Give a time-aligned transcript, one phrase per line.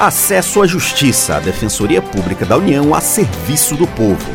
[0.00, 4.30] Acesso à Justiça, a Defensoria Pública da União a serviço do povo.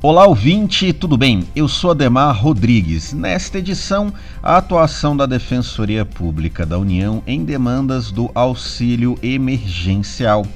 [0.00, 1.48] Olá, ouvinte, tudo bem?
[1.56, 3.12] Eu sou Ademar Rodrigues.
[3.12, 10.46] Nesta edição, a atuação da Defensoria Pública da União em demandas do auxílio emergencial.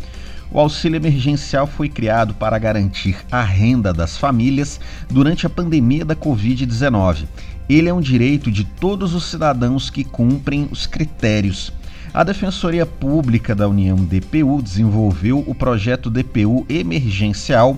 [0.55, 4.79] O auxílio emergencial foi criado para garantir a renda das famílias
[5.11, 7.25] durante a pandemia da Covid-19.
[7.69, 11.73] Ele é um direito de todos os cidadãos que cumprem os critérios.
[12.15, 17.77] A Defensoria Pública da União DPU desenvolveu o projeto DPU emergencial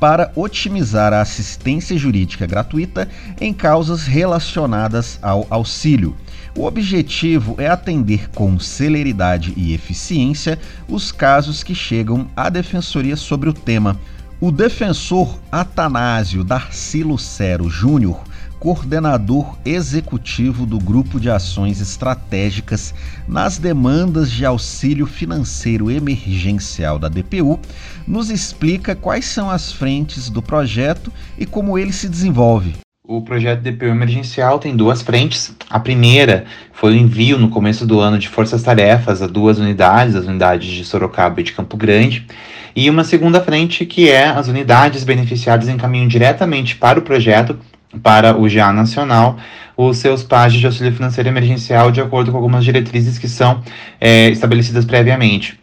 [0.00, 3.08] para otimizar a assistência jurídica gratuita
[3.40, 6.16] em causas relacionadas ao auxílio.
[6.56, 13.50] O objetivo é atender com celeridade e eficiência os casos que chegam à defensoria sobre
[13.50, 14.00] o tema.
[14.40, 18.24] O defensor Atanásio Darcy Lucero Júnior,
[18.58, 22.94] coordenador executivo do Grupo de Ações Estratégicas
[23.28, 27.60] nas demandas de auxílio financeiro emergencial da DPU,
[28.06, 32.85] nos explica quais são as frentes do projeto e como ele se desenvolve.
[33.08, 35.54] O projeto DPU emergencial tem duas frentes.
[35.70, 40.26] A primeira foi o envio no começo do ano de forças-tarefas a duas unidades, as
[40.26, 42.26] unidades de Sorocaba e de Campo Grande.
[42.74, 47.56] E uma segunda frente que é as unidades beneficiadas encaminham diretamente para o projeto,
[48.02, 49.36] para o GA Nacional,
[49.76, 53.62] os seus páginas de auxílio financeiro emergencial de acordo com algumas diretrizes que são
[54.00, 55.60] é, estabelecidas previamente.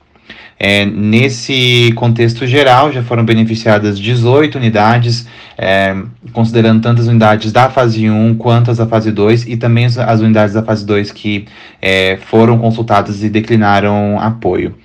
[0.59, 5.95] É, nesse contexto geral, já foram beneficiadas 18 unidades, é,
[6.31, 10.53] considerando tantas unidades da fase 1 quanto as da fase 2, e também as unidades
[10.53, 11.45] da fase 2 que
[11.81, 14.75] é, foram consultadas e declinaram apoio.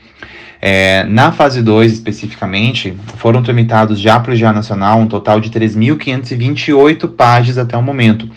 [0.60, 5.50] É, na fase 2, especificamente, foram tramitados já para o GA Nacional um total de
[5.50, 8.28] 3.528 páginas até o momento.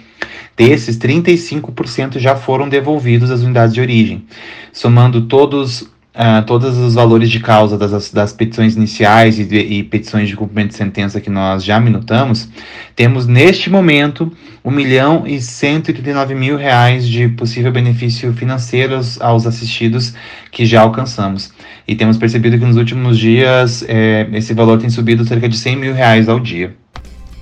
[0.56, 4.26] Desses, 35% já foram devolvidos às unidades de origem.
[4.72, 10.30] Somando todos uh, todos os valores de causa das, das petições iniciais e, e, petições
[10.30, 12.50] de cumprimento de sentença que nós já minutamos,
[12.96, 14.32] temos neste momento
[14.64, 20.14] 1 milhão e 139 mil reais de possível benefício financeiro aos, aos assistidos
[20.52, 21.52] que já alcançamos.
[21.88, 25.76] E temos percebido que nos últimos dias é, esse valor tem subido cerca de 100
[25.76, 26.76] mil reais ao dia.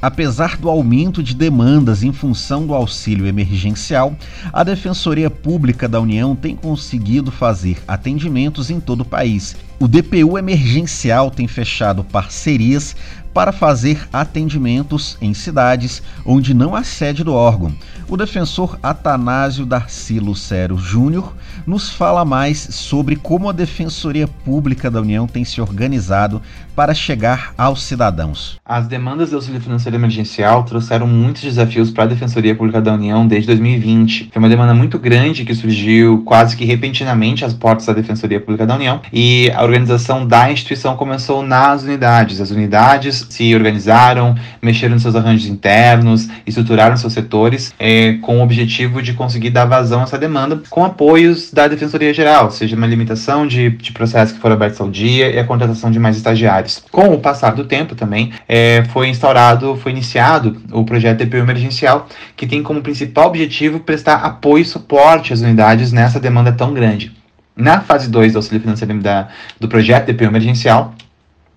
[0.01, 4.15] Apesar do aumento de demandas em função do auxílio emergencial,
[4.53, 9.57] a Defensoria Pública da União tem conseguido fazer atendimentos em todo o país.
[9.81, 12.97] O DPU emergencial tem fechado parcerias
[13.34, 17.73] para fazer atendimentos em cidades onde não há sede do órgão.
[18.09, 21.34] O defensor Atanásio Darcy Lucero Júnior
[21.66, 26.41] nos fala mais sobre como a Defensoria Pública da União tem se organizado
[26.75, 28.59] para chegar aos cidadãos.
[28.66, 33.28] As demandas do auxílio financeiro emergencial trouxeram muitos desafios para a Defensoria Pública da União
[33.28, 34.29] desde 2020.
[34.34, 38.66] Foi uma demanda muito grande que surgiu quase que repentinamente às portas da Defensoria Pública
[38.66, 42.41] da União e a organização da instituição começou nas unidades.
[42.41, 48.44] As unidades se organizaram, mexeram nos seus arranjos internos, estruturaram seus setores é, com o
[48.44, 52.88] objetivo de conseguir dar vazão a essa demanda com apoios da Defensoria Geral, seja uma
[52.88, 56.84] limitação de, de processos que foram abertos ao dia e a contratação de mais estagiários.
[56.91, 62.08] Com o passar do tempo também, é, foi instaurado, foi iniciado o projeto DPU emergencial,
[62.35, 67.19] que tem como principal objetivo prestar apoio e suporte às unidades nessa demanda tão grande.
[67.59, 69.28] Na fase 2 do auxílio financeiro da,
[69.59, 70.96] do projeto DPU emergencial,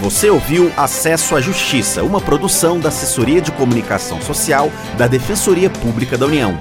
[0.00, 6.16] Você ouviu Acesso à Justiça, uma produção da Assessoria de Comunicação Social da Defensoria Pública
[6.16, 6.56] da União.